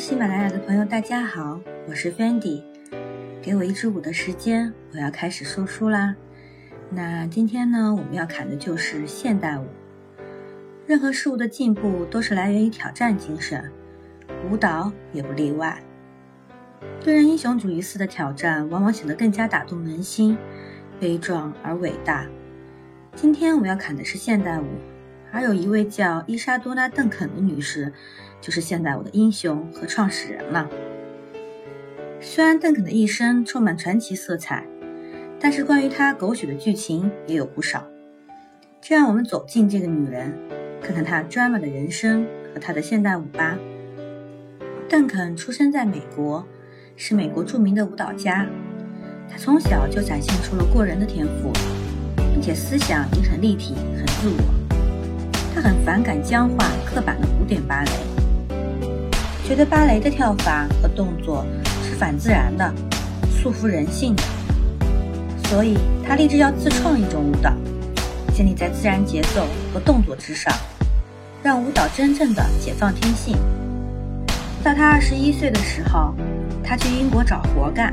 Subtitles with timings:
[0.00, 2.62] 喜马拉雅的朋友，大家好，我是 Fendi。
[3.42, 6.16] 给我一支舞的时间，我要开始说书啦。
[6.88, 9.66] 那今天呢，我们要砍的就是现代舞。
[10.86, 13.70] 任何事物的进步都是来源于挑战精神，
[14.50, 15.78] 舞蹈也不例外。
[17.04, 20.34] 对人英雄主义似的挑战，往往显得更加打动人心，
[20.98, 22.26] 悲壮而伟大。
[23.14, 24.64] 今天我们要砍的是现代舞，
[25.32, 27.92] 而有一位叫伊莎多拉·邓肯的女士。
[28.40, 30.66] 就是现代舞的英雄和创始人了。
[32.22, 34.66] 虽然邓肯的一生充满传奇色彩，
[35.38, 37.86] 但是关于他狗血的剧情也有不少。
[38.80, 40.32] 就让我们走进这个女人，
[40.80, 43.58] 看看她 drama 的人生和她的现代舞吧。
[44.88, 46.42] 邓肯出生在美国，
[46.96, 48.46] 是美国著名的舞蹈家。
[49.28, 51.52] 他从小就展现出了过人的天赋，
[52.16, 54.59] 并且思想也很立体、很自我。
[55.54, 57.90] 他很反感僵化、刻板的古典芭蕾。
[59.44, 61.44] 觉得芭蕾的跳法和动作
[61.82, 62.72] 是反自然的，
[63.42, 64.22] 束缚人性的，
[65.48, 67.52] 所以他立志要自创一种舞蹈，
[68.32, 70.54] 建立在自然节奏和动作之上，
[71.42, 73.36] 让舞蹈真正的解放天性。
[74.62, 76.14] 到他二十一岁的时候，
[76.62, 77.92] 他去英国找活干，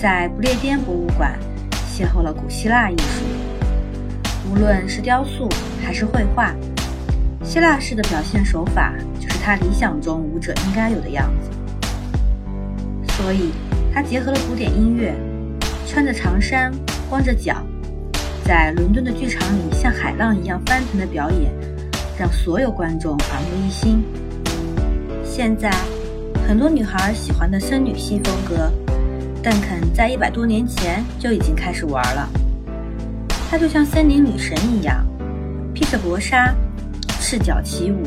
[0.00, 1.36] 在不列颠博物馆
[1.92, 3.24] 邂逅了古希腊艺术，
[4.52, 5.48] 无论是雕塑
[5.82, 6.54] 还是绘画，
[7.42, 9.32] 希腊式的表现手法就是。
[9.44, 11.50] 他理想中舞者应该有的样子，
[13.14, 13.50] 所以
[13.92, 15.12] 他结合了古典音乐，
[15.84, 16.70] 穿着长衫，
[17.10, 17.56] 光着脚，
[18.44, 21.52] 在伦敦的剧场里像海浪一样翻腾的表演，
[22.16, 24.04] 让所有观众耳目一新。
[25.24, 25.72] 现在，
[26.46, 28.70] 很多女孩喜欢的森女系风格，
[29.42, 32.30] 邓肯在一百多年前就已经开始玩了。
[33.52, 35.06] 她就像森林女神一样，
[35.74, 36.54] 披着薄纱，
[37.20, 38.02] 赤脚起舞。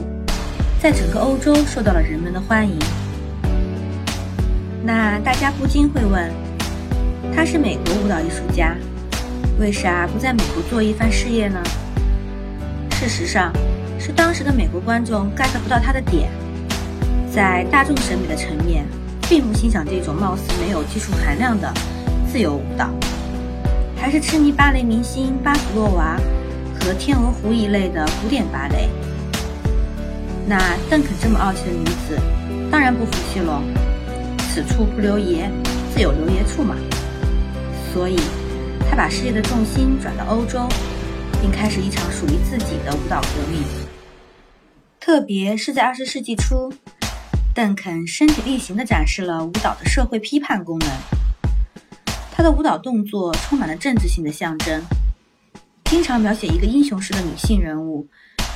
[0.81, 2.79] 在整个欧洲受到了人们的欢迎。
[4.83, 6.31] 那大家不禁会问，
[7.31, 8.75] 她是美国舞蹈艺术家，
[9.59, 11.61] 为啥不在美国做一番事业呢？
[12.93, 13.53] 事实上，
[13.99, 16.27] 是当时的美国观众 get 不到她的点，
[17.31, 18.83] 在大众审美的层面，
[19.29, 21.71] 并不欣赏这种貌似没有技术含量的
[22.31, 22.89] 自由舞蹈，
[24.05, 26.15] 还是痴迷芭蕾明星巴甫洛娃
[26.79, 28.87] 和天鹅湖一类的古典芭蕾。
[30.45, 30.59] 那
[30.91, 32.15] 邓肯这么傲气的女子，
[32.71, 33.63] 当然不服气喽。
[34.47, 35.49] 此处不留爷，
[35.91, 36.75] 自有留爷处嘛。
[37.91, 38.19] 所以，
[38.87, 40.69] 她把事业的重心转到欧洲，
[41.41, 43.63] 并开始一场属于自己的舞蹈革命。
[44.99, 46.71] 特别是在二十世纪初，
[47.55, 50.89] 邓肯身体力行地展示了舞蹈的社会批判功能。
[52.45, 54.79] 她的舞蹈动作充满了政治性的象征，
[55.85, 58.07] 经常描写一个英雄式的女性人物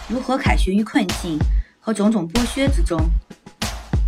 [0.08, 1.40] 如何凯旋于困境。
[1.80, 3.00] 和种种剥削之中，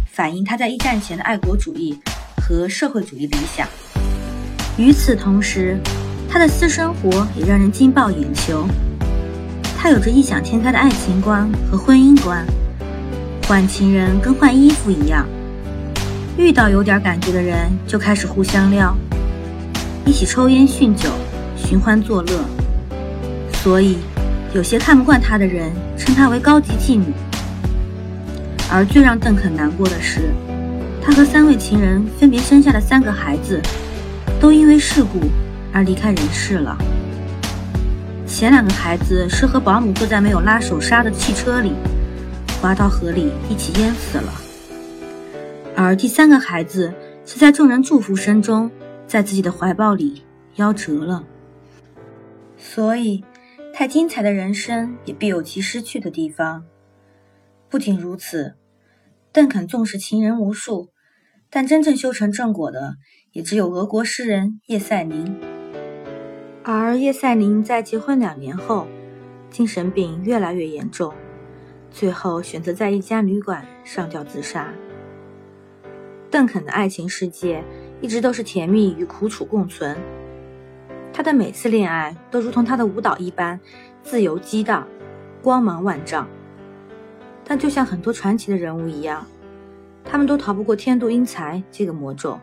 [0.05, 1.99] 反映他在一战前的爱国主义
[2.37, 3.67] 和社会主义理想。
[4.77, 5.79] 与此同时，
[6.29, 8.67] 他的私生活也让人惊爆眼球。
[9.79, 12.45] 他有着异想天开的爱情观和婚姻观，
[13.47, 15.27] 换情人跟换衣服一样，
[16.37, 18.95] 遇到有点感觉的人就开始互相撩，
[20.05, 21.09] 一起抽烟酗酒，
[21.55, 22.45] 寻欢作乐。
[23.53, 23.97] 所以，
[24.53, 27.05] 有些看不惯他的人称他为高级妓女。
[28.71, 30.33] 而最让邓肯难过的是，
[31.01, 33.61] 他和三位情人分别生下的三个孩子，
[34.39, 35.19] 都因为事故
[35.73, 36.77] 而离开人世了。
[38.25, 41.73] 前两个孩子是和保姆坐在没有拉手刹的汽车里，
[42.61, 44.33] 滑到河里一起淹死了。
[45.75, 46.93] 而第三个孩子
[47.25, 48.71] 是在众人祝福声中，
[49.11, 50.23] 在自己的怀抱里
[50.55, 51.27] 夭折了。
[52.55, 53.25] 所以，
[53.73, 56.63] 太精彩的人生也必有其失去的地方。
[57.67, 58.55] 不仅如此。
[59.33, 60.91] 邓肯纵使情人无数，
[61.49, 62.95] 但真正修成正果的
[63.33, 65.37] 也只有俄国诗人叶赛宁。
[66.63, 68.87] 而叶赛宁在结婚两年后，
[69.49, 71.13] 精神病越来越严重，
[71.91, 74.73] 最后选择在一家旅馆上吊自杀。
[76.29, 77.61] 邓肯的爱情世界
[78.01, 79.95] 一直都是甜蜜与苦楚共存，
[81.13, 83.59] 他的每次恋爱都如同他的舞蹈一般
[84.01, 84.87] 自由激荡，
[85.41, 86.27] 光芒万丈。
[87.45, 89.25] 但就像很多传奇的人物一样，
[90.03, 92.39] 他们都逃不过天妒英才这个魔咒。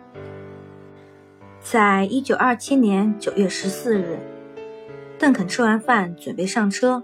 [1.60, 4.18] 在一九二七年九月十四日，
[5.18, 7.02] 邓肯吃完饭准备上车，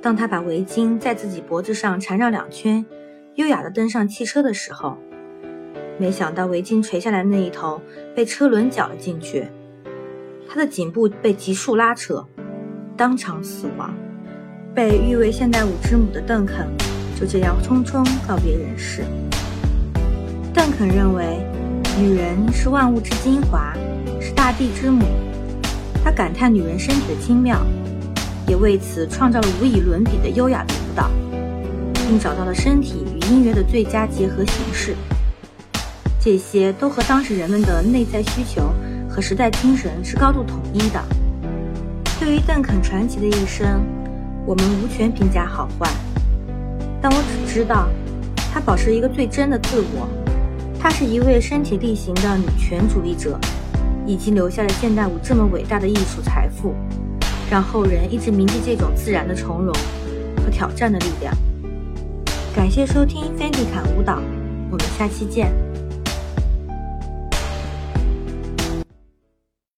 [0.00, 2.84] 当他把围巾在自己脖子上缠绕两圈，
[3.34, 4.96] 优雅地登上汽车的时候，
[6.00, 7.78] 没想到围巾垂下来的那一头
[8.16, 9.46] 被车轮绞了进去，
[10.48, 12.26] 他的颈部被急速拉扯，
[12.96, 13.94] 当场死亡。
[14.74, 16.66] 被誉为现代舞之母的邓肯，
[17.20, 19.04] 就这样匆匆告别人世。
[20.54, 21.44] 邓肯认为，
[21.98, 23.74] 女人是万物之精华，
[24.18, 25.04] 是大地之母。
[26.02, 27.60] 他感叹女人身体的精妙，
[28.48, 31.10] 也为此创造了无以伦比的优雅的舞蹈，
[31.92, 34.94] 并找到了身体与音乐的最佳结合形式。
[36.22, 38.74] 这些都和当时人们的内在需求
[39.08, 41.02] 和时代精神是高度统一的。
[42.20, 43.82] 对于邓肯传奇的一生，
[44.44, 45.90] 我们无权评价好坏，
[47.00, 47.88] 但我只知道，
[48.52, 50.06] 他保持一个最真的自我。
[50.78, 53.38] 她是一位身体力行的女权主义者，
[54.06, 56.74] 以及留下了现代舞这么伟大的艺术财富，
[57.50, 59.74] 让后人一直铭记这种自然的从容
[60.36, 61.34] 和挑战的力量。
[62.54, 64.20] 感谢收听 Fendi 侃舞蹈，
[64.70, 65.52] 我们下期见。